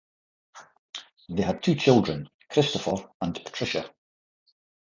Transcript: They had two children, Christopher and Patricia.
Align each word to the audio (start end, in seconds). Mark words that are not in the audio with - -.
They 1.29 1.43
had 1.43 1.61
two 1.61 1.75
children, 1.75 2.27
Christopher 2.49 3.07
and 3.21 3.35
Patricia. 3.35 3.87